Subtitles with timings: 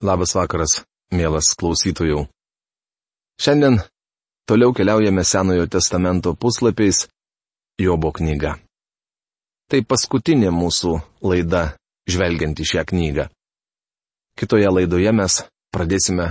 [0.00, 0.78] Labas vakaras,
[1.12, 2.22] mielas klausytojų.
[3.36, 3.74] Šiandien
[4.48, 7.02] toliau keliaujame Senojo testamento puslapiais
[7.76, 8.54] Jobo knyga.
[9.68, 11.74] Tai paskutinė mūsų laida
[12.08, 13.28] žvelgiant į šią knygą.
[14.40, 16.30] Kitoje laidoje mes pradėsime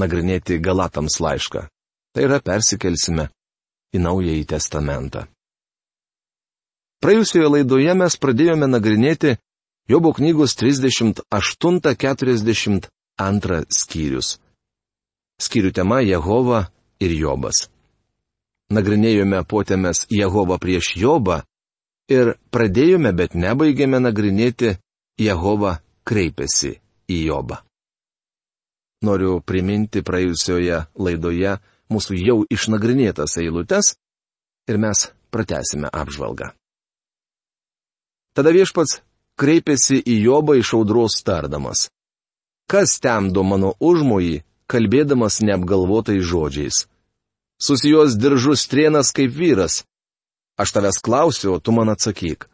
[0.00, 1.66] nagrinėti Galatams laišką.
[2.16, 3.28] Tai yra persikelsime
[3.92, 5.26] į Naująjį testamentą.
[7.04, 9.36] Praėjusioje laidoje mes pradėjome nagrinėti
[9.88, 12.90] Jobo knygos 38-42
[13.70, 14.40] skyrius.
[15.38, 17.70] Skyrių tema Jehova ir Jobas.
[18.74, 21.46] Nagrinėjome potėmės Jehova prieš Jobą
[22.10, 24.74] ir pradėjome, bet nebaigėme nagrinėti
[25.22, 27.62] Jehova kreipėsi į Jobą.
[29.06, 31.62] Noriu priminti praėjusioje laidoje
[31.94, 33.94] mūsų jau išnagrinėtas eilutes
[34.66, 36.50] ir mes pratesime apžvalgą.
[38.34, 39.06] Tada viešpats
[39.40, 41.88] kreipėsi į Jobą iš audros tardamas.
[42.66, 46.86] Kas temdo mano užmojį, kalbėdamas neapgalvotais žodžiais?
[47.62, 49.84] Susijos diržus trienas kaip vyras.
[50.58, 52.48] Aš tavęs klausiu, o tu man atsakyk.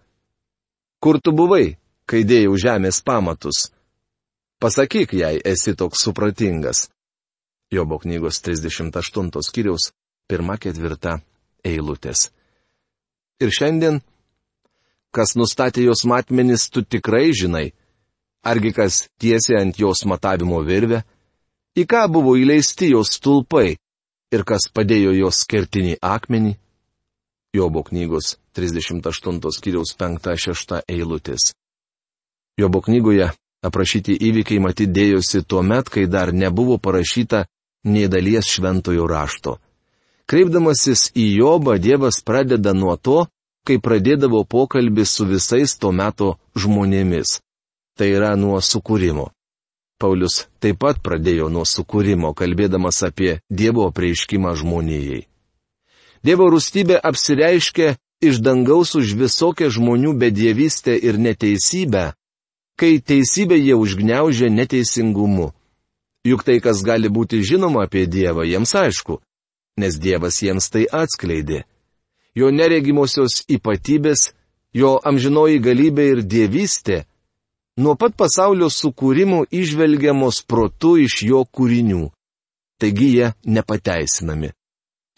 [1.02, 3.70] Kur tu buvai, kai dėjau žemės pamatus?
[4.62, 6.86] Pasakyk, jei esi toks supratingas.
[7.72, 9.90] Jobo knygos 38 skyriaus
[10.30, 11.18] 1-4
[11.64, 12.28] eilutės.
[13.42, 14.02] Ir šiandien
[15.14, 17.72] kas nustatė jos matmenis, tu tikrai žinai.
[18.42, 21.02] Argi kas tiesė ant jos matavimo virvę?
[21.78, 23.76] Į ką buvo įleisti jos stulpai
[24.32, 26.56] ir kas padėjo jos kertinį akmenį?
[27.54, 31.52] Jobo knygos 38 skyriaus 5-6 eilutės.
[32.58, 33.30] Jobo knygoje
[33.64, 37.44] aprašyti įvykiai matydėjosi tuo met, kai dar nebuvo parašyta
[37.84, 39.58] nei dalies šventojo rašto.
[40.26, 43.26] Kreipdamasis į Jobą, Dievas pradeda nuo to,
[43.66, 47.38] kai pradėdavo pokalbį su visais to meto žmonėmis.
[47.96, 49.30] Tai yra nuo sukūrimo.
[50.02, 55.26] Paulius taip pat pradėjo nuo sukūrimo, kalbėdamas apie Dievo prieiškimą žmonijai.
[56.26, 62.12] Dievo rūstybė apsireiškia iš dangaus už visokią žmonių bedėvystę ir neteisybę,
[62.78, 65.52] kai teisybę jie užgneužia neteisingumu.
[66.26, 69.18] Juk tai, kas gali būti žinoma apie Dievą, jiems aišku,
[69.78, 71.64] nes Dievas jiems tai atskleidė
[72.34, 74.32] jo neregimosios ypatybės,
[74.72, 77.04] jo amžinoji galybė ir dievystė,
[77.76, 82.10] nuo pat pasaulio sukūrimo išvelgiamos protu iš jo kūrinių.
[82.80, 84.50] Taigi jie nepateisinami.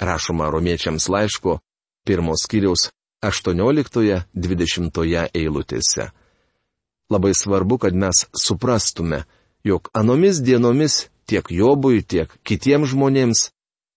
[0.01, 1.61] Rašoma romiečiams laiško
[2.05, 2.91] pirmos kiriaus
[3.25, 6.11] 18-20 eilutėse.
[7.11, 9.25] Labai svarbu, kad mes suprastume,
[9.65, 13.51] jog anomis dienomis tiek Jobui, tiek kitiems žmonėms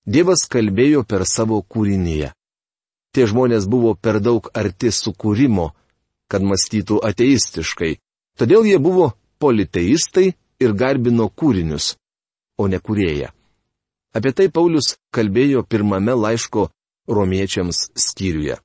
[0.07, 2.36] Dievas kalbėjo per savo kūrinyje
[3.17, 5.73] tie žmonės buvo per daug arti sukūrimo,
[6.29, 7.97] kad mąstytų ateistiškai,
[8.37, 11.97] todėl jie buvo politeistai ir garbino kūrinius,
[12.61, 13.33] o ne kurėję.
[14.13, 16.69] Apie tai Paulius kalbėjo pirmame laiško
[17.09, 18.61] romiečiams skyriuje.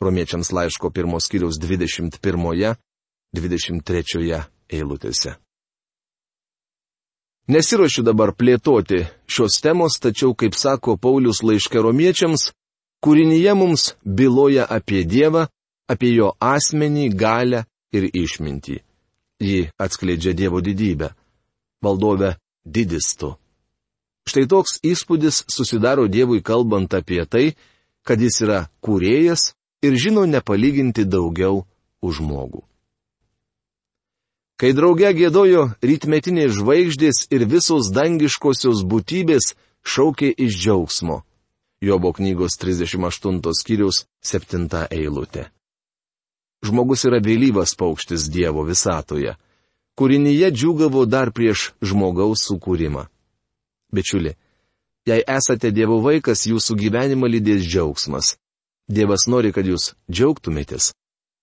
[0.00, 4.40] Romiečiams laiško pirmos skyriaus 21-23
[4.72, 5.36] eilutėse.
[7.50, 12.52] Nesiuošiu dabar plėtoti šios temos, tačiau, kaip sako Paulius laiške romiečiams,
[13.00, 15.46] Kūrinyje mums byloja apie Dievą,
[15.88, 17.64] apie jo asmenį, galę
[17.96, 18.76] ir išmintį.
[19.40, 21.14] Ji atskleidžia Dievo didybę.
[21.80, 23.32] Valdove didis tu.
[24.28, 27.46] Štai toks įspūdis susidaro Dievui kalbant apie tai,
[28.04, 31.64] kad jis yra kūrėjas ir žino nepalyginti daugiau
[32.04, 32.60] už žmogų.
[34.60, 39.54] Kai drauge gėdojo rytmetinės žvaigždės ir visos dangiškosios būtybės
[39.88, 41.22] šaukė iš džiaugsmo.
[41.82, 45.46] Jobo knygos 38 skyriaus 7 eilutė.
[46.60, 49.32] Žmogus yra vėlyvas paukštis Dievo visatoje.
[49.96, 53.06] Kūrinyje džiugavo dar prieš žmogaus sukūrimą.
[53.96, 54.34] Bičiuli,
[55.08, 58.34] jei esate Dievo vaikas, jūsų gyvenimą lydės džiaugsmas.
[58.84, 60.90] Dievas nori, kad jūs džiaugtumėtės.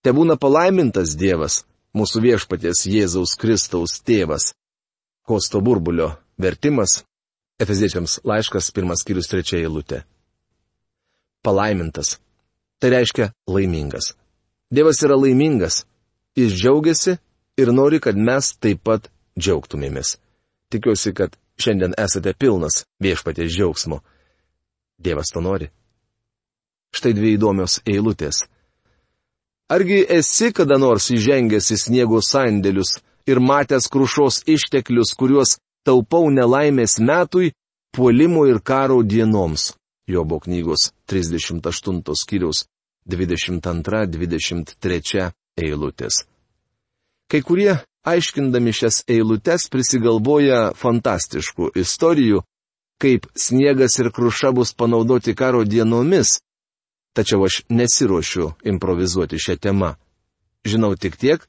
[0.05, 1.63] Te būna palaimintas Dievas,
[1.97, 4.51] mūsų viešpatės Jėzaus Kristaus tėvas.
[5.25, 7.01] Kosto burbulio vertimas
[7.57, 10.03] Efeziečiams laiškas pirmas skyrius trečia eilutė
[11.47, 12.17] palaimintas.
[12.79, 14.13] Tai reiškia laimingas.
[14.71, 15.85] Dievas yra laimingas.
[16.35, 17.17] Jis džiaugiasi
[17.57, 19.07] ir nori, kad mes taip pat
[19.39, 20.17] džiaugtumėmės.
[20.69, 24.01] Tikiuosi, kad šiandien esate pilnas viešpatės džiaugsmo.
[24.99, 25.69] Dievas to nori.
[26.93, 28.43] Štai dvi įdomios eilutės.
[29.71, 32.97] Argi esi kada nors įžengęs į sniego sandėlius
[33.27, 35.57] ir matęs krušos išteklius, kuriuos
[35.87, 37.53] taupau nelaimės metui,
[37.95, 39.76] puolimo ir karo dienoms?
[40.07, 42.65] Jobo knygos 38 skyriaus
[43.09, 46.25] 22-23 eilutės.
[47.27, 52.41] Kai kurie aiškindami šias eilutes, prisigalvoja fantastiškų istorijų,
[53.03, 56.39] kaip sniegas ir kruša bus panaudoti karo dienomis.
[57.17, 59.95] Tačiau aš nesiuošiu improvizuoti šią temą.
[60.67, 61.41] Žinau tik tiek,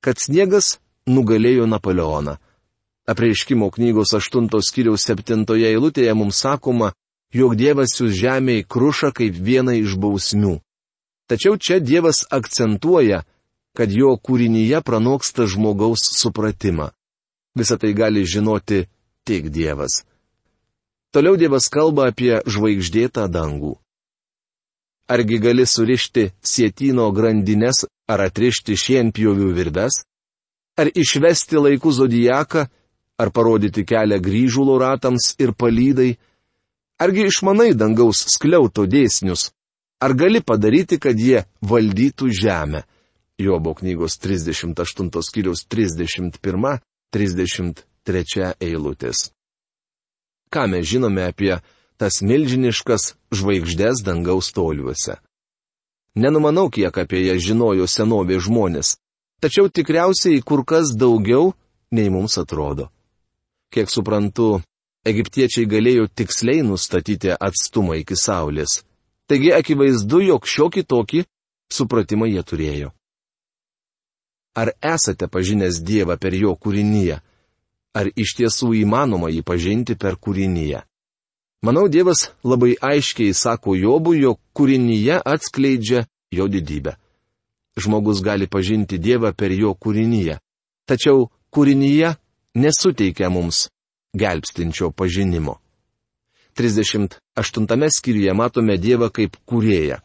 [0.00, 2.38] kad sniegas nugalėjo Napoleoną.
[3.10, 6.92] Apreiškimo knygos 8 skyriaus 7 eilutėje mums sakoma,
[7.34, 10.58] jog Dievas jūs žemėje kruša kaip vieną iš bausmių.
[11.30, 13.22] Tačiau čia Dievas akcentuoja,
[13.76, 16.90] kad jo kūrinyje pranoksta žmogaus supratimą.
[17.54, 18.86] Visą tai gali žinoti
[19.26, 20.02] tik Dievas.
[21.14, 23.76] Toliau Dievas kalba apie žvaigždėtą dangų.
[25.10, 30.04] Argi gali surišti sėtino grandinės ar atrišti šienpjovių virves?
[30.78, 32.62] Ar išvesti laikų zodijaką,
[33.18, 36.14] ar parodyti kelią grįžulo ratams ir palydai?
[37.00, 39.50] Argi išmanai dangaus skliauto dėsnius?
[40.04, 42.84] Ar gali padaryti, kad jie valdytų žemę?
[43.40, 49.32] Jobo knygos 38 skyriaus 31-33 eilutės
[50.50, 51.60] ką mes žinome apie
[52.00, 55.18] tas milžiniškas žvaigždės dangaus toliuose.
[56.18, 58.96] Nenumanau, kiek apie jas žinojo senovė žmonės,
[59.40, 61.52] tačiau tikriausiai kur kas daugiau,
[61.94, 62.88] nei mums atrodo.
[63.70, 64.58] Kiek suprantu,
[65.06, 68.82] egiptiečiai galėjo tiksliai nustatyti atstumą iki Saulės.
[69.30, 71.24] Taigi akivaizdu, jog šiokį tokį
[71.72, 72.92] supratimą jie turėjo.
[74.58, 77.20] Ar esate pažinęs Dievą per jo kūrinyje?
[77.94, 80.82] ar iš tiesų įmanoma jį pažinti per kūrinyje.
[81.66, 86.96] Manau, Dievas labai aiškiai sako Jobui, jog kūrinyje atskleidžia jo didybę.
[87.76, 90.38] Žmogus gali pažinti Dievą per jo kūrinyje,
[90.88, 92.14] tačiau kūrinyje
[92.54, 93.68] nesuteikia mums
[94.14, 95.58] gelbstinčio pažinimo.
[96.54, 100.00] 38 skyriuje matome Dievą kaip kūrėją.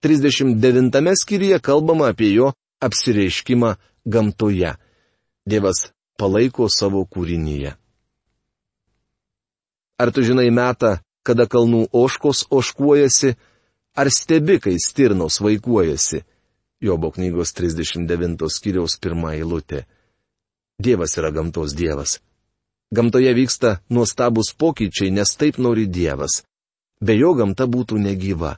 [0.00, 4.74] 39 skyriuje kalbama apie jo apsireiškimą gamtoje.
[5.46, 7.74] Dievas palaiko savo kūrinyje.
[10.00, 13.34] Ar tu žinai metą, kada kalnų oškos oškuojasi,
[13.96, 16.24] ar stebi, kai stirnos vaikuojasi?
[16.80, 19.84] Jobo knygos 39 skyriaus pirmą eilutę.
[20.80, 22.20] Dievas yra gamtos dievas.
[22.90, 26.42] Gamtoje vyksta nuostabus pokyčiai, nes taip nori Dievas.
[27.00, 28.56] Be jo gamta būtų negyva.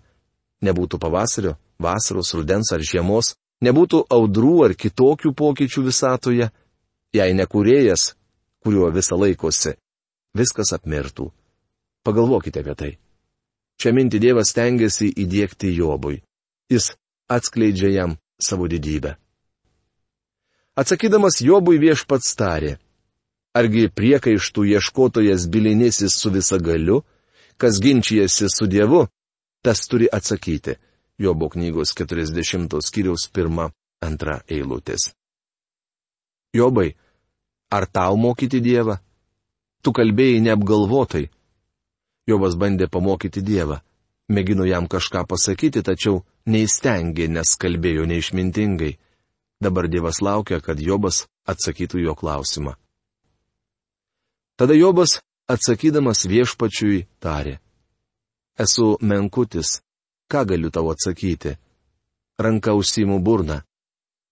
[0.65, 6.49] Nebūtų pavasario, vasaros, rudens ar žiemos, nebūtų audrų ar kitokių pokyčių visatoje,
[7.13, 8.15] jei nekurėjas,
[8.65, 9.77] kuriuo visą laikosi,
[10.35, 11.29] viskas apmirtų.
[12.03, 12.93] Pagalvokite apie tai.
[13.79, 16.23] Čia minti Dievas tengiasi įdėkti Jobui.
[16.73, 16.95] Jis
[17.29, 19.17] atskleidžia jam savo didybę.
[20.79, 22.79] Atsakydamas Jobui viešpats tarė.
[23.53, 27.03] Argi priekaištų ieškotojas bilinėsis su visa galiu,
[27.61, 29.05] kas ginčijasi su Dievu,
[29.63, 30.79] tas turi atsakyti.
[31.21, 35.13] Jobo knygos 40 skyriaus 1-2 eilutės.
[36.57, 36.95] Jobai,
[37.71, 38.97] ar tau mokyti Dievą?
[39.85, 41.29] Tu kalbėjai neapgalvotai.
[42.29, 43.83] Jobas bandė pamokyti Dievą.
[44.33, 48.95] Mėgino jam kažką pasakyti, tačiau neįstengė, nes kalbėjo neišmintingai.
[49.61, 52.79] Dabar Dievas laukia, kad Jobas atsakytų jo klausimą.
[54.63, 55.17] Tada Jobas,
[55.51, 57.57] atsakydamas viešpačiui, tarė.
[58.63, 59.81] Esu menkutis,
[60.31, 61.57] ką galiu tau atsakyti?
[62.39, 63.57] Ranka užsimu burną.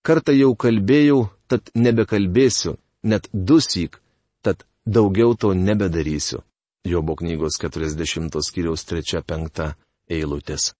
[0.06, 3.98] Kartą jau kalbėjau, tad nebekalbėsiu, net dusyk,
[4.46, 6.44] tad daugiau to nebedarysiu.
[6.86, 9.66] Jobo knygos 40 skyriaus 3-5
[10.06, 10.70] eilutės.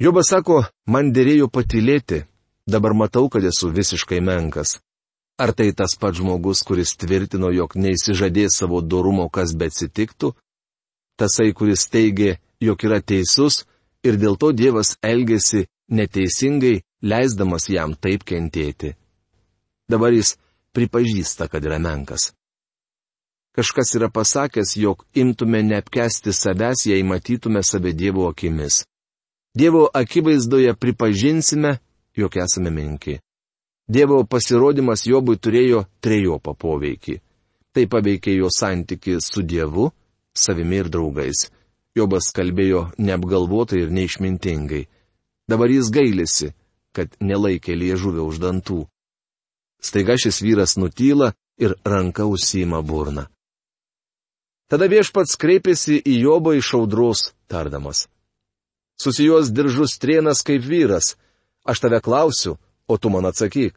[0.00, 2.24] Jobas sako, man dėrėjo patilėti,
[2.64, 4.78] dabar matau, kad esu visiškai menkas.
[5.38, 10.32] Ar tai tas pats žmogus, kuris tvirtino, jog neįsižadės savo dorumo, kas betsitiktų?
[11.20, 13.64] Tasai, kuris teigė, jog yra teisus
[14.04, 18.94] ir dėl to Dievas elgesi neteisingai, leisdamas jam taip kentėti.
[19.88, 20.36] Dabar jis
[20.72, 22.32] pripažįsta, kad yra menkas.
[23.56, 28.84] Kažkas yra pasakęs, jog imtume neapkesti savęs, jei matytume save Dievo akimis.
[29.56, 31.78] Dievo akivaizdoje pripažinsime,
[32.16, 33.20] jog esame menki.
[33.86, 37.20] Dievo pasirodymas Jobui turėjo trejopą poveikį.
[37.70, 39.92] Tai paveikė jo santyki su Dievu,
[40.34, 41.46] savimi ir draugais.
[41.96, 44.82] Jobas kalbėjo neapgalvotai ir neišmintingai.
[45.48, 46.50] Dabar jis gailisi,
[46.92, 48.82] kad nelaikė liežuvę už dantų.
[49.80, 53.28] Staiga šis vyras nutyla ir ranka užsima burną.
[54.66, 58.08] Tada viešpats kreipėsi į Jobą iš audros, tardamas.
[58.98, 61.14] Susijos diržus trienas kaip vyras,
[61.62, 62.56] aš tave klausiu,
[62.88, 63.74] o tu man atsakyk.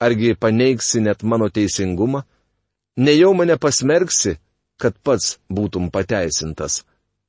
[0.00, 2.22] Argi paneigsi net mano teisingumą?
[2.96, 4.36] Nejau mane pasmerksi,
[4.80, 6.82] kad pats būtum pateisintas.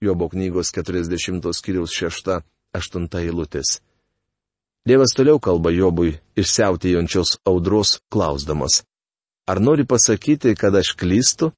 [0.03, 3.79] Jobo knygos 40 skyriaus 6-8 eilutės.
[4.83, 8.81] Dievas toliau kalba Jobui išsiautėjančios audros klausdamas.
[9.47, 11.53] Ar nori pasakyti, kad aš klystu?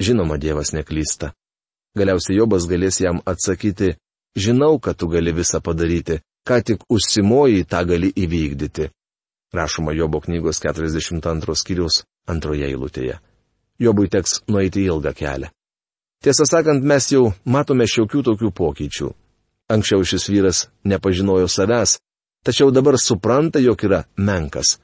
[0.00, 1.32] Žinoma, Dievas neklysta.
[1.96, 3.94] Galiausiai Jobas galės jam atsakyti,
[4.36, 8.90] žinau, kad tu gali visą padaryti, ką tik užsimoji, tą gali įvykdyti.
[9.54, 13.18] Rašoma Jobo knygos 42 skyrius antroje eilutėje.
[13.78, 15.50] Jobui teks nueiti ilgą kelią.
[16.24, 19.10] Tiesą sakant, mes jau matome šiokių tokių pokyčių.
[19.74, 21.98] Anksčiau šis vyras nepažinojo savęs,
[22.44, 24.78] tačiau dabar supranta, jog yra menkas.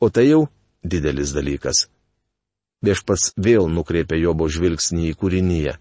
[0.00, 0.46] O tai jau
[0.82, 1.88] didelis dalykas.
[2.82, 5.74] Viešpats vėl nukreipia Jobo žvilgsnį į kūrinyje.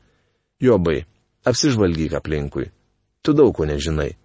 [0.59, 1.05] Jobai,
[1.47, 2.71] apsižvalgyk aplinkui.
[3.23, 4.17] Tu daug ko nežinai.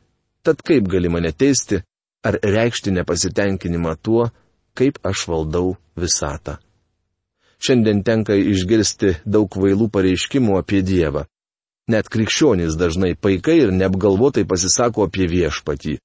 [0.45, 1.81] Tad kaip gali mane teisti
[2.25, 4.29] ar reikšti nepasitenkinimą tuo,
[4.77, 6.59] kaip aš valdau visatą?
[7.65, 11.25] Šiandien tenka išgirsti daug vailų pareiškimų apie Dievą.
[11.89, 15.97] Net krikščionys dažnai paikai ir neapgalvotai pasisako apie viešpatį.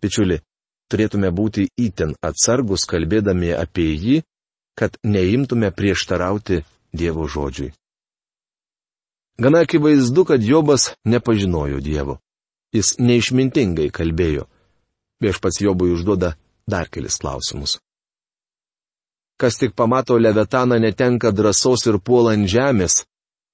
[0.00, 0.40] Pičiuli,
[0.92, 4.22] turėtume būti įtin atsargus kalbėdami apie jį,
[4.78, 7.72] kad neimtume prieštarauti Dievo žodžiui.
[9.38, 12.18] Gana akivaizdu, kad Jobas nepažinojo Dievo.
[12.74, 14.44] Jis neišmintingai kalbėjo.
[15.22, 16.34] Viešpats Jobui užduoda
[16.68, 17.78] dar kelis klausimus.
[19.38, 23.04] Kas tik pamato levetaną netenka drąsos ir puola ant žemės,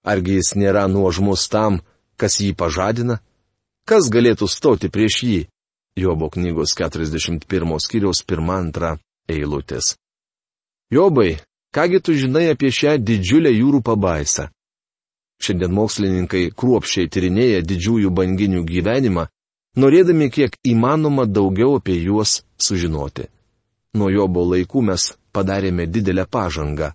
[0.02, 1.80] argi jis nėra nuožmus tam,
[2.16, 3.21] kas jį pažadina?
[3.85, 5.40] Kas galėtų stoti prieš jį?
[5.94, 7.44] Jobo knygos 41
[7.85, 8.97] skyriaus 1-2
[9.30, 9.94] eilutės.
[10.90, 11.38] Jobai,
[11.75, 14.49] kągi tu žinai apie šią didžiulę jūrų pabaisą?
[15.44, 19.26] Šiandien mokslininkai kruopščiai tyrinėja didžiųjų banginių gyvenimą,
[19.76, 23.26] norėdami kiek įmanoma daugiau apie juos sužinoti.
[23.94, 26.94] Nuo Jobo laikų mes padarėme didelę pažangą.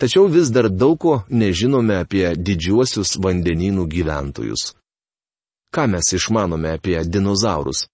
[0.00, 4.62] Tačiau vis dar daug ko nežinome apie didžiuosius vandenynų gyventojus.
[5.74, 7.88] Ką mes išmanome apie dinozaurus?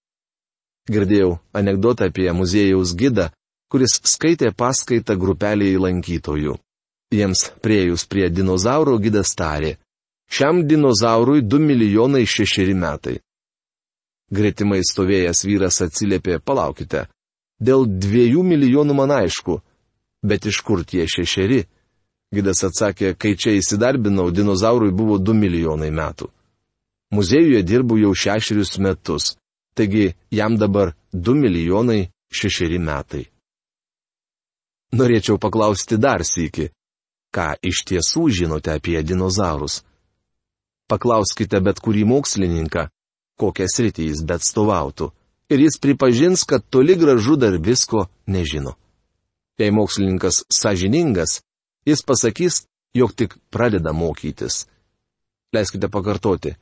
[0.87, 3.27] Girdėjau anegdotą apie muziejaus gidą,
[3.71, 6.55] kuris skaitė paskaitą grupeliai lankytojų.
[7.11, 9.75] Jiems priejus prie dinozauro gidas tarė.
[10.29, 13.17] Šiam dinozaurui 2 milijonai 6 metai.
[14.31, 17.07] Gretimai stovėjęs vyras atsiliepė, palaukite.
[17.59, 19.61] Dėl 2 milijonų man aišku.
[20.23, 21.63] Bet iš kur tie šešeri?
[22.35, 26.27] Gidas atsakė, kai čia įsidarbinau, dinozaurui buvo 2 milijonai metų.
[27.15, 29.37] Muziejuje dirbu jau šešerius metus.
[29.77, 33.23] Taigi jam dabar 2 milijonai 6 metai.
[34.91, 36.69] Norėčiau paklausti dar sįki,
[37.35, 39.83] ką iš tiesų žinote apie dinozaurus.
[40.87, 42.87] Paklauskite bet kurį mokslininką,
[43.39, 45.09] kokią sritį jis bet stovautų,
[45.51, 48.77] ir jis pripažins, kad toli gražu dar visko nežino.
[49.59, 51.41] Jei mokslininkas sąžiningas,
[51.85, 54.65] jis pasakys, jog tik pradeda mokytis.
[55.53, 56.55] Leiskite pakartoti.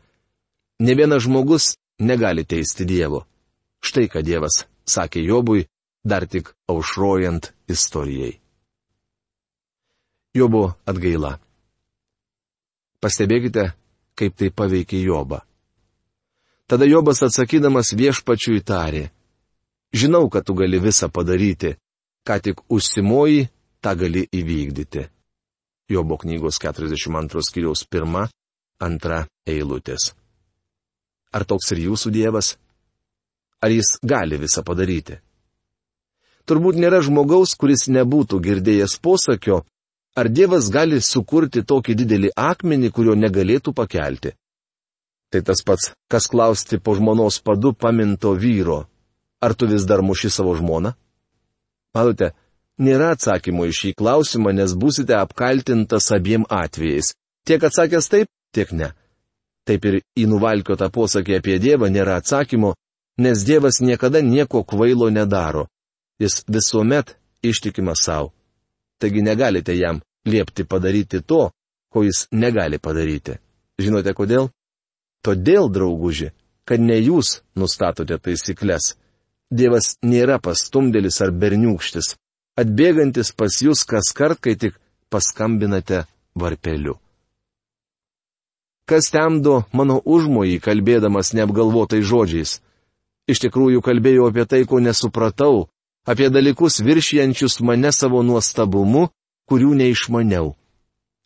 [0.80, 3.26] Ne vienas žmogus negali teisti Dievo.
[3.86, 5.68] Štai ką Dievas sakė Jobui,
[6.06, 8.40] dar tik aušrojant istorijai.
[10.36, 11.38] Jobo atgaila.
[13.00, 13.72] Pastebėkite,
[14.16, 15.42] kaip tai paveikė Jobą.
[16.66, 19.10] Tada Jobas atsakydamas viešpačiui tarė,
[19.94, 21.76] žinau, kad tu gali visą padaryti,
[22.26, 23.50] ką tik užsimoji,
[23.84, 25.06] tą gali įvykdyti.
[25.90, 30.16] Jobo knygos 42 skyriaus 1-2 eilutės.
[31.30, 32.56] Ar toks ir jūsų Dievas?
[33.62, 35.20] Ar jis gali visą padaryti?
[36.50, 39.62] Turbūt nėra žmogaus, kuris nebūtų girdėjęs posakio,
[40.16, 44.34] ar Dievas gali sukurti tokį didelį akmenį, kurio negalėtų pakelti.
[45.32, 48.86] Tai tas pats, kas klausti po žmonos padu paminto vyro,
[49.44, 50.94] ar tu vis dar muši savo žmoną?
[51.96, 52.32] Matote,
[52.80, 57.14] nėra atsakymo į šį klausimą, nes būsite apkaltintas abiem atvejais.
[57.46, 58.94] Tiek atsakęs taip, tiek ne.
[59.66, 62.76] Taip ir į nuvalkiotą posakį apie Dievą nėra atsakymo,
[63.18, 65.68] nes Dievas niekada nieko kvailo nedaro.
[66.22, 68.35] Jis visuomet ištikimas savo.
[69.00, 71.50] Taigi negalite jam liepti padaryti to,
[71.92, 73.38] ko jis negali padaryti.
[73.80, 74.50] Žinote kodėl?
[75.26, 76.32] Todėl, drauguži,
[76.66, 78.94] kad ne jūs nustatote taisyklės.
[79.52, 82.16] Dievas nėra pastumdėlis ar berniūkštis,
[82.60, 84.78] atbėgantis pas jūs kas kart, kai tik
[85.14, 86.98] paskambinate varpeliu.
[88.86, 92.60] Kas temdo mano užmojį, kalbėdamas neapgalvotai žodžiais?
[93.26, 95.66] Iš tikrųjų kalbėjau apie tai, ko nesupratau,
[96.06, 99.10] apie dalykus viršijančius mane savo nuostabumu,
[99.50, 100.54] kurių neišmaniau.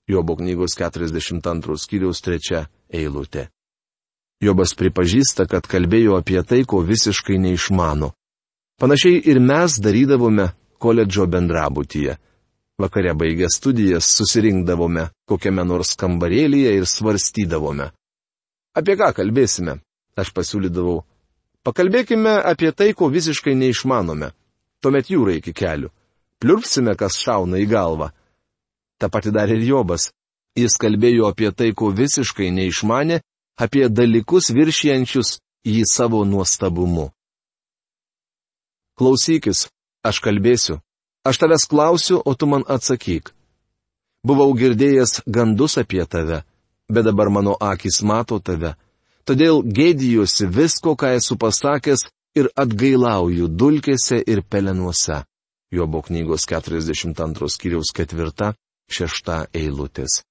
[0.09, 3.49] Jobo knygos 42 skyriaus 3 eilutė.
[4.41, 8.13] Jobas pripažįsta, kad kalbėjo apie tai, ko visiškai neišmano.
[8.79, 12.15] Panašiai ir mes darydavome koledžo bendrabutyje.
[12.79, 17.91] Vakare baigę studijas susirinkdavome kokiame nors kambarėlyje ir svarstydavome.
[18.79, 19.79] Apie ką kalbėsime?
[20.19, 21.03] Aš pasiūlydavau.
[21.67, 24.31] Pakalbėkime apie tai, ko visiškai neišmanome.
[24.83, 25.89] Tuomet jūra iki kelių.
[26.39, 28.11] Pliurpsime, kas šauna į galvą.
[28.99, 30.09] Ta pati darė ir Jobas.
[30.55, 33.19] Jis kalbėjo apie tai, ko visiškai neišmanė,
[33.59, 37.09] apie dalykus viršijančius jį savo nuostabumu.
[38.99, 39.67] Klausykis,
[40.03, 40.79] aš kalbėsiu.
[41.27, 43.31] Aš tavęs klausiu, o tu man atsakyk.
[44.23, 46.43] Buvau girdėjęs gandus apie tave,
[46.91, 48.73] bet dabar mano akis mato tave.
[49.27, 55.23] Todėl gėdijuosi visko, ką esu pasakęs ir atgailauju dulkėse ir pelenuose.
[55.71, 60.23] Jobo knygos 42 skyriaus 4-6 eilutės.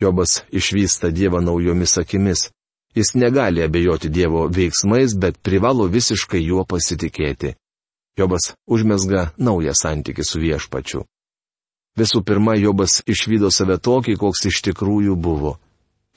[0.00, 2.50] Jobas išvysta Dievą naujomis akimis.
[2.94, 7.56] Jis negali abejoti Dievo veiksmais, bet privalo visiškai juo pasitikėti.
[8.16, 11.02] Jobas užmesga naują santykių su viešpačiu.
[11.96, 15.56] Visų pirma, Jobas išvydo save tokį, koks iš tikrųjų buvo.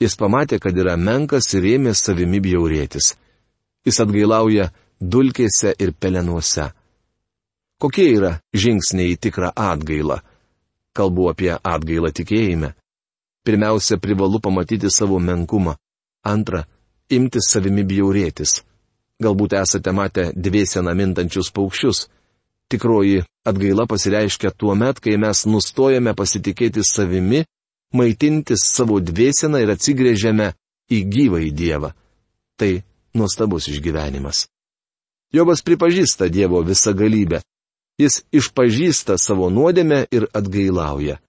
[0.00, 3.14] Jis pamatė, kad yra menkas ir ėmė savimi bjaurėtis.
[3.86, 4.70] Jis atgailauja
[5.00, 6.70] dulkėse ir pelenuose.
[7.80, 10.20] Kokie yra žingsniai į tikrą atgailą?
[10.92, 12.74] Kalbu apie atgailą tikėjime.
[13.46, 15.78] Pirmiausia, privalu pamatyti savo menkumą.
[16.28, 16.66] Antra,
[17.08, 18.60] imtis savimi bjaurėtis.
[19.20, 22.08] Galbūt esate matę dviesiena mintančius paukščius.
[22.70, 27.42] Tikroji atgaila pasireiškia tuo met, kai mes nustojame pasitikėti savimi,
[27.96, 30.52] maitintis savo dvieseną ir atsigrėžiame
[30.92, 31.90] į gyvą į Dievą.
[32.60, 32.70] Tai
[33.14, 34.48] nuostabus išgyvenimas.
[35.32, 37.42] Jobas pripažįsta Dievo visą galybę.
[38.00, 41.20] Jis išpažįsta savo nuodėmę ir atgailauja.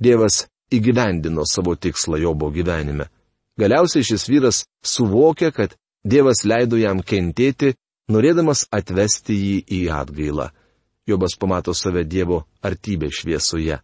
[0.00, 3.08] Dievas įgyvendino savo tikslą Jobo gyvenime.
[3.58, 7.74] Galiausiai šis vyras suvokė, kad Dievas leido jam kentėti,
[8.12, 10.50] norėdamas atvesti jį į atgailą.
[11.08, 13.80] Jobas pamato save Dievo artybė šviesoje.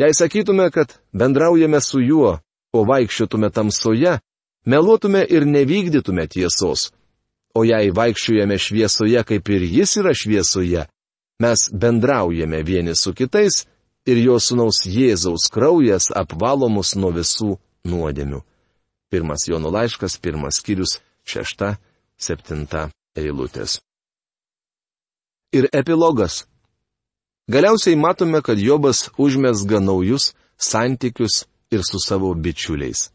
[0.00, 2.38] Jei sakytume, kad bendraujame su juo,
[2.74, 4.18] o vaikščiotume tamsoje,
[4.64, 6.90] meluotume ir nevykdytume tiesos.
[7.54, 10.86] O jei vaikščiojame šviesoje, kaip ir jis yra šviesoje,
[11.42, 13.64] mes bendraujame vieni su kitais
[14.06, 17.54] ir jo sunaus Jėzaus kraujas apvalo mus nuo visų
[17.86, 18.42] nuodėmių.
[19.10, 21.76] Pirmas Jono laiškas, pirmas skyrius, šešta,
[22.18, 23.78] septinta eilutės
[25.54, 26.44] ir epilogas.
[27.48, 33.10] Galiausiai matome, kad Jobas užmesga naujus santykius ir su savo bičiuliais.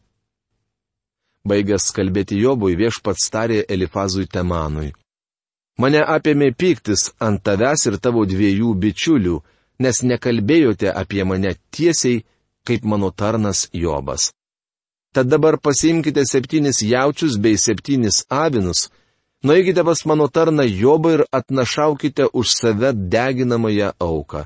[1.49, 4.91] Baigęs kalbėti Jobui viešpats tarė Elifazui Temanui.
[5.79, 9.37] Mane apėmė piktis ant tavęs ir tavo dviejų bičiulių,
[9.83, 12.23] nes nekalbėjote apie mane tiesiai,
[12.67, 14.31] kaip mano tarnas Jobas.
[15.15, 18.89] Tad dabar pasimkite septynis jaučius bei septynis avinus
[19.43, 24.45] Nueikite pas mano tarną Jobą ir atnašaukite už save deginamąją auką.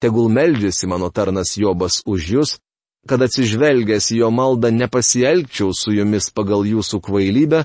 [0.00, 2.50] Tegul meldžiasi mano tarnas Jobas už jūs,
[3.06, 7.64] kad atsižvelgęs jo maldą nepasielgčiau su jumis pagal jūsų kvailybę,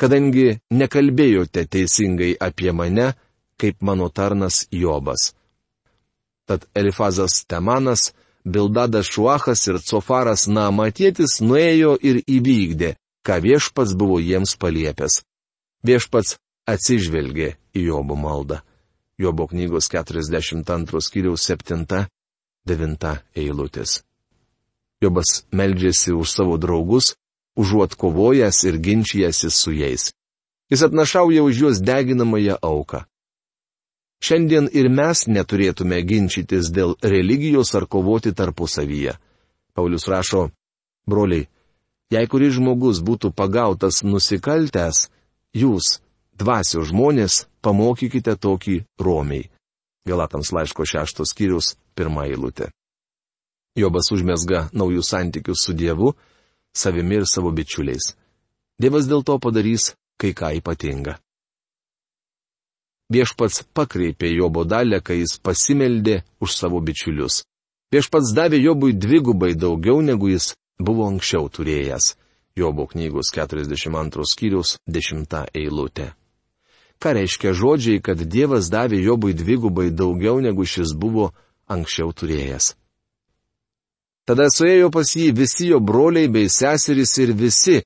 [0.00, 3.12] kadangi nekalbėjote teisingai apie mane,
[3.60, 5.34] kaip mano tarnas Jobas.
[6.48, 8.12] Tad Elifazas Temanas,
[8.44, 12.94] Bildadas Šuachas ir Cofaras Namatėtis nuėjo ir įvykdė,
[13.26, 15.20] ką viešpats buvo jiems paliepęs.
[15.84, 18.62] Viešpats atsižvelgė į Jobo maldą.
[19.20, 24.00] Jobo knygos 42 skyriaus 7-9 eilutės.
[25.00, 27.14] Jobas meldžiasi už savo draugus,
[27.56, 30.12] užuot kovojęs ir ginčijęsi su jais.
[30.70, 33.04] Jis atnašauja už juos deginamąją auką.
[34.20, 39.16] Šiandien ir mes neturėtume ginčytis dėl religijos ar kovoti tarpusavyje.
[39.74, 40.50] Paulius rašo,
[41.08, 41.48] broliai,
[42.12, 45.08] jei kuris žmogus būtų pagautas nusikaltęs,
[45.56, 46.00] jūs,
[46.36, 49.48] dvasio žmonės, pamokykite tokį romiai.
[50.04, 52.68] Galatams laiško šeštos skyrius, pirmą eilutę.
[53.80, 56.14] Jobas užmesga naujus santykius su Dievu,
[56.72, 58.12] savimi ir savo bičiuliais.
[58.80, 61.18] Dievas dėl to padarys kai ką ypatinga.
[63.10, 67.42] Viešpats pakreipė Jobo dalę, kai jis pasimeldė už savo bičiulius.
[67.90, 72.14] Viešpats davė Jobui dvigubai daugiau, negu jis buvo anksčiau turėjęs.
[72.56, 76.12] Jobo knygos 42 skyrius 10 eilutė.
[77.00, 81.32] Ką reiškia žodžiai, kad Dievas davė Jobui dvigubai daugiau negu šis buvo
[81.66, 82.74] anksčiau turėjęs?
[84.30, 87.80] Tada suėjo pas jį visi jo broliai bei seserys ir visi,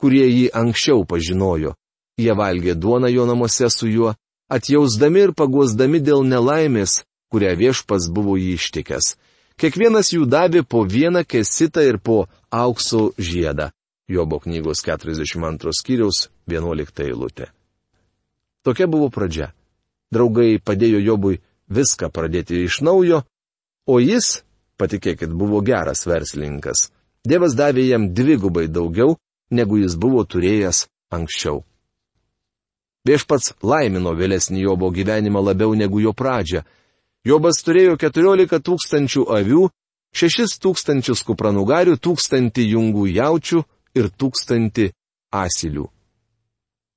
[0.00, 1.74] kurie jį anksčiau pažinojo.
[2.16, 4.14] Jie valgė duoną jo namuose su juo,
[4.48, 9.10] atjausdami ir paguosdami dėl nelaimės, kurią viešpas buvo jį ištikęs.
[9.60, 13.68] Kiekvienas jų davė po vieną kesitą ir po aukso žiedą.
[14.08, 17.52] Jobo knygos 42 skyriaus 11 eilutė.
[18.64, 19.52] Tokia buvo pradžia.
[20.08, 23.20] Draugai padėjo Jobui viską pradėti iš naujo,
[23.84, 24.40] o jis,
[24.80, 26.88] patikėkit, buvo geras verslininkas.
[27.28, 29.18] Dievas davė jam dvigubai daugiau,
[29.52, 31.60] negu jis buvo turėjęs anksčiau.
[33.08, 36.64] Viešpats laimino vėlesnį Jobo gyvenimą labiau negu jo pradžią.
[37.24, 39.68] Jobas turėjo 14 tūkstančių avių,
[40.16, 43.62] 6 tūkstančius kupranugarių, tūkstantį jungų jaučių
[43.96, 44.90] ir tūkstantį
[45.32, 45.86] asilių.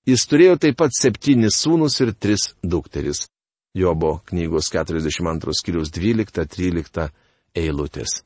[0.08, 3.28] Jis turėjo taip pat septynis sūnus ir tris dukteris.
[3.74, 7.08] Jobo knygos 42 skyrius 12-13
[7.56, 8.22] eilutės.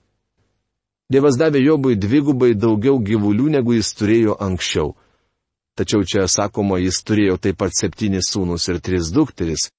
[1.07, 4.95] Dievas davė Jobui dvigubai daugiau gyvulių, negu jis turėjo anksčiau.
[5.77, 9.69] Tačiau čia sakoma, jis turėjo taip pat septynis sūnus ir tris dukteris.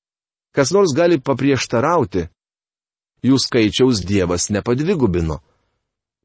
[0.55, 2.29] Kas nors gali paprieštarauti.
[3.27, 5.41] Jų skaičiaus Dievas nepadvigubino.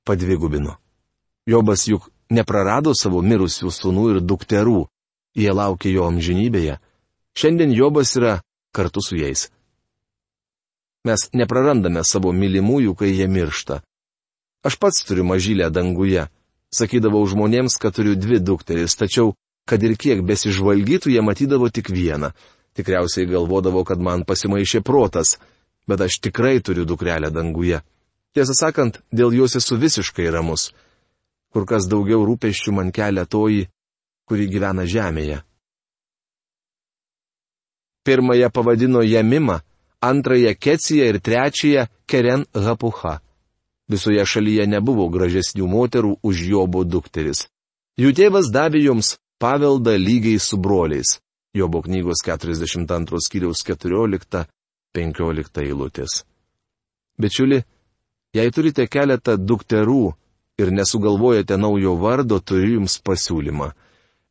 [0.06, 0.78] Padvigubino.
[1.50, 4.86] Jobas juk neprarado savo mirusių sūnų ir dukterų.
[5.36, 6.78] Jie laukia jo amžinybėje.
[7.34, 8.38] Šiandien Jobas yra
[8.72, 9.50] kartu su jais.
[11.04, 13.82] Mes neprarandame savo mylimųjų, kai jie miršta.
[14.64, 16.30] Aš pats turiu mažylę danguje.
[16.74, 19.34] Sakydavau žmonėms, kad turiu dvi dukteris, tačiau,
[19.68, 22.32] kad ir kiek besižvalgytų, jie matydavo tik vieną.
[22.74, 25.36] Tikriausiai galvodavo, kad man pasimaišė protas,
[25.88, 27.84] bet aš tikrai turiu dukrelę danguje.
[28.34, 30.72] Tiesą sakant, dėl jos esu visiškai ramus.
[31.54, 33.68] Kur kas daugiau rūpeščių man kelia toji,
[34.26, 35.44] kuri gyvena žemėje.
[38.04, 39.60] Pirmąją pavadino Jamimą,
[40.10, 43.20] antrąją Keciją ir trečiąją Keren Hapucha.
[43.90, 47.48] Visoje šalyje nebuvo gražesnių moterų už Jobo dukteris.
[48.00, 51.20] Jų tėvas davė joms paveldą lygiai su broliais.
[51.54, 56.24] Jobo knygos 42 skyriaus 14-15 eilutės.
[57.20, 57.60] Bičiuli,
[58.34, 60.14] jei turite keletą dukterų
[60.58, 63.70] ir nesugalvojate naujo vardo, turiu jums pasiūlymą.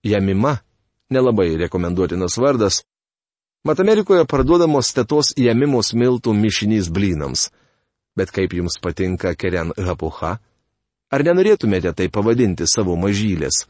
[0.02, 0.56] Jamima,
[1.14, 2.82] nelabai rekomenduotinas vardas,
[3.62, 7.44] Mat Amerikoje parduodamos tetos įėmimos miltų mišinys blynams.
[8.18, 10.40] Bet kaip jums patinka Keren Hapucha?
[11.14, 13.68] Ar nenorėtumėte tai pavadinti savo mažylės?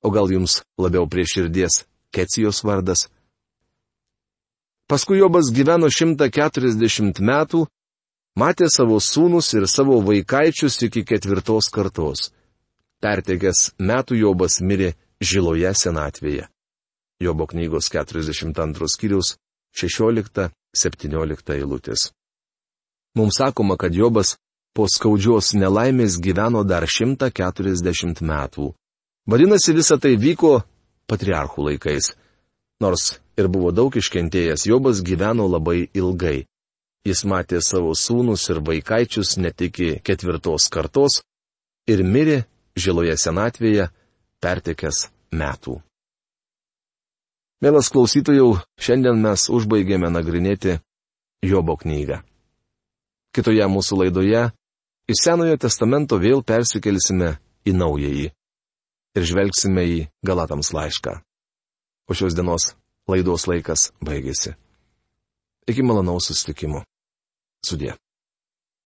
[0.00, 3.10] O gal jums labiau prie širdies Kecijos vardas?
[4.88, 7.66] Paskui Jobas gyveno 140 metų,
[8.32, 12.30] matė savo sūnus ir savo vaikaičius iki ketvirtos kartos.
[13.04, 16.48] Pertekęs metų Jobas mirė žiloje senatvėje.
[17.20, 19.36] Jobo knygos 42 skyrius
[19.76, 22.10] 16-17 eilutės.
[23.16, 24.36] Mums sakoma, kad Jobas
[24.76, 28.74] po skaudžios nelaimės gyveno dar 140 metų.
[29.26, 30.60] Vadinasi, visa tai vyko
[31.08, 32.12] patriarchų laikais.
[32.84, 36.44] Nors ir buvo daug iškentėjęs, Jobas gyveno labai ilgai.
[37.06, 41.22] Jis matė savo sūnus ir vaikaičius net iki ketvirtos kartos
[41.88, 42.42] ir mirė
[42.76, 43.88] žiloje senatvėje
[44.42, 45.80] pertekęs metų.
[47.64, 50.74] Mielas klausytojų, šiandien mes užbaigėme nagrinėti
[51.40, 52.20] Jobo knygą.
[53.32, 54.42] Kitoje mūsų laidoje
[55.08, 58.26] iš Senojo testamento vėl persikelsime į naująjį
[59.16, 61.16] ir žvelgsime į Galatams laišką.
[62.06, 62.74] O šios dienos
[63.08, 64.52] laidos laikas baigėsi.
[65.66, 66.84] Iki malonaus susitikimo.
[67.64, 67.96] Sudė.